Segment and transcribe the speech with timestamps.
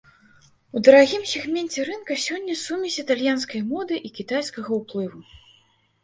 [0.77, 5.21] У дарагім сегменце рынка сёння сумесь італьянскай моды і кітайскага ўплыву.